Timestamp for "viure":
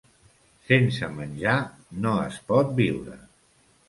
2.81-3.19